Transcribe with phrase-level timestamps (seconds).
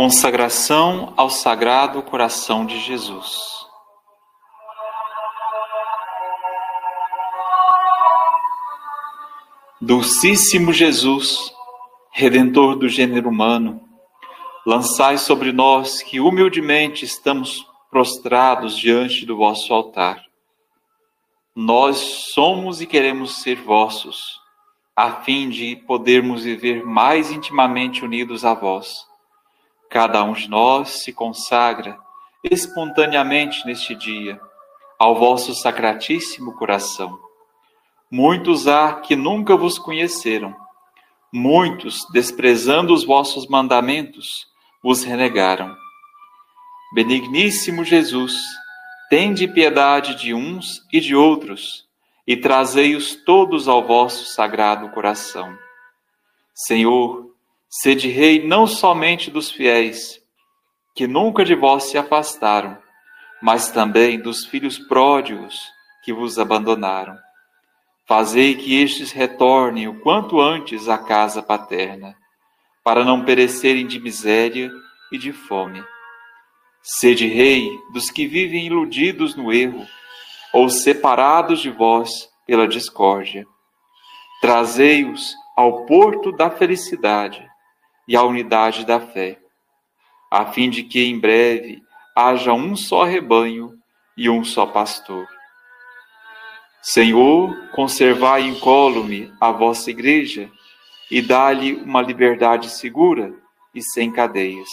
[0.00, 3.60] Consagração ao Sagrado Coração de Jesus.
[9.78, 11.52] Dulcíssimo Jesus,
[12.12, 13.86] Redentor do gênero humano,
[14.64, 20.24] lançai sobre nós que humildemente estamos prostrados diante do vosso altar.
[21.54, 21.98] Nós
[22.32, 24.39] somos e queremos ser vossos,
[25.00, 29.10] a fim de podermos viver mais intimamente unidos a vós
[29.90, 31.98] Cada um de nós se consagra
[32.44, 34.40] espontaneamente neste dia
[34.96, 37.18] ao vosso sacratíssimo coração.
[38.08, 40.54] Muitos há que nunca vos conheceram,
[41.32, 44.46] muitos, desprezando os vossos mandamentos,
[44.80, 45.74] vos renegaram.
[46.94, 48.36] Benigníssimo Jesus,
[49.10, 51.84] tende piedade de uns e de outros,
[52.26, 55.56] e trazei-os todos ao vosso sagrado coração.
[56.54, 57.30] Senhor,
[57.68, 60.20] Sede rei não somente dos fiéis,
[60.94, 62.76] que nunca de vós se afastaram,
[63.40, 65.70] mas também dos filhos pródigos
[66.02, 67.16] que vos abandonaram.
[68.08, 72.16] Fazei que estes retornem o quanto antes à casa paterna,
[72.82, 74.68] para não perecerem de miséria
[75.12, 75.80] e de fome.
[76.82, 79.86] Sede rei dos que vivem iludidos no erro,
[80.52, 83.46] ou separados de vós pela discórdia.
[84.40, 87.46] Trazei-os ao porto da felicidade
[88.08, 89.38] e a unidade da fé,
[90.30, 91.82] a fim de que em breve
[92.16, 93.78] haja um só rebanho
[94.16, 95.28] e um só pastor.
[96.82, 100.50] Senhor, conservai incólume a vossa igreja
[101.10, 103.34] e dá-lhe uma liberdade segura
[103.74, 104.68] e sem cadeias.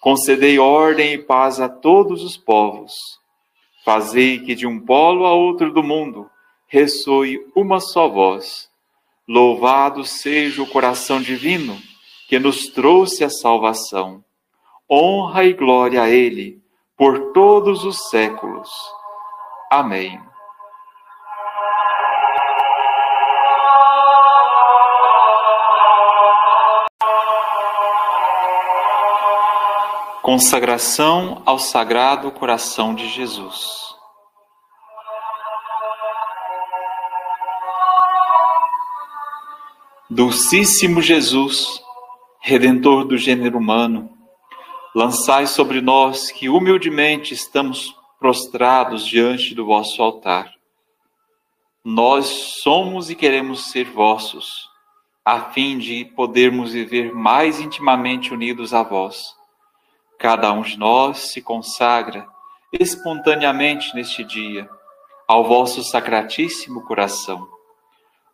[0.00, 2.92] Concedei ordem e paz a todos os povos.
[3.84, 6.30] Fazei que de um polo a outro do mundo
[6.66, 8.70] ressoe uma só voz.
[9.28, 11.76] Louvado seja o coração divino
[12.28, 14.24] que nos trouxe a salvação.
[14.90, 16.62] Honra e glória a Ele
[16.96, 18.70] por todos os séculos.
[19.70, 20.20] Amém.
[30.22, 33.66] Consagração ao Sagrado Coração de Jesus.
[40.08, 41.82] Dulcíssimo Jesus,
[42.40, 44.16] Redentor do gênero humano,
[44.94, 50.54] lançai sobre nós que humildemente estamos prostrados diante do vosso altar.
[51.84, 52.26] Nós
[52.62, 54.70] somos e queremos ser vossos,
[55.24, 59.41] a fim de podermos viver mais intimamente unidos a vós.
[60.22, 62.26] Cada um de nós se consagra
[62.72, 64.66] espontaneamente neste dia
[65.28, 67.46] ao vosso sacratíssimo coração.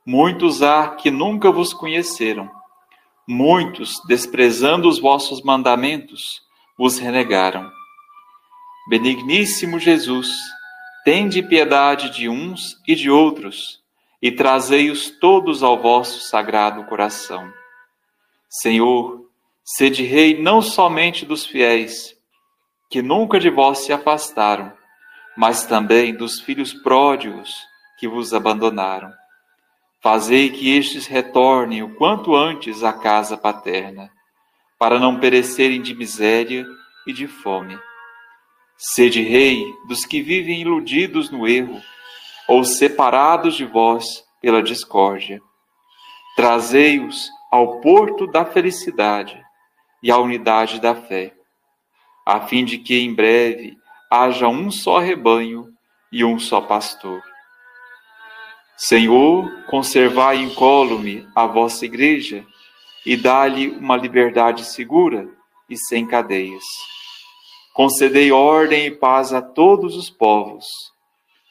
[0.06, 2.48] Muitos há que nunca vos conheceram
[3.30, 6.40] Muitos, desprezando os vossos mandamentos,
[6.78, 7.70] vos renegaram.
[8.88, 10.30] Benigníssimo Jesus,
[11.04, 13.82] tende piedade de uns e de outros,
[14.22, 17.52] e trazei-os todos ao vosso sagrado coração.
[18.48, 19.27] Senhor,
[19.76, 22.14] sede rei não somente dos fiéis,
[22.90, 24.72] que nunca de vós se afastaram,
[25.36, 27.54] mas também dos filhos pródigos
[27.98, 29.12] que vos abandonaram.
[30.02, 34.10] Fazei que estes retornem o quanto antes à casa paterna,
[34.78, 36.64] para não perecerem de miséria
[37.06, 37.78] e de fome.
[38.78, 41.78] Sede rei dos que vivem iludidos no erro,
[42.48, 45.42] ou separados de vós pela discórdia.
[46.36, 49.46] Trazei-os ao porto da felicidade
[50.02, 51.34] e à unidade da fé,
[52.24, 53.76] a fim de que em breve
[54.10, 55.72] haja um só rebanho
[56.12, 57.22] e um só pastor.
[58.76, 62.46] Senhor, conservai incólume a vossa igreja
[63.04, 65.28] e dá-lhe uma liberdade segura
[65.68, 66.64] e sem cadeias.
[67.74, 70.64] Concedei ordem e paz a todos os povos.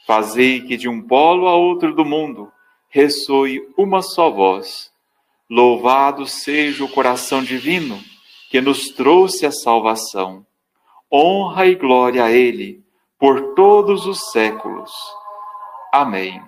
[0.06, 2.52] Fazei que de um polo a outro do mundo
[2.90, 4.92] ressoe uma só voz.
[5.50, 8.02] Louvado seja o coração divino
[8.50, 10.46] que nos trouxe a salvação.
[11.12, 12.84] Honra e glória a Ele
[13.20, 14.92] por todos os séculos.
[15.92, 16.42] Amém.